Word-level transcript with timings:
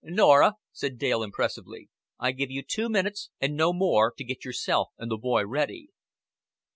"Norah," 0.03 0.55
said 0.71 0.97
Dale, 0.97 1.21
impressively, 1.21 1.87
"I 2.19 2.31
give 2.31 2.49
you 2.49 2.63
two 2.63 2.89
minutes, 2.89 3.29
and 3.39 3.55
no 3.55 3.71
more, 3.71 4.11
to 4.17 4.23
get 4.23 4.43
yourself 4.43 4.87
and 4.97 5.11
the 5.11 5.17
boy 5.17 5.45
ready." 5.45 5.89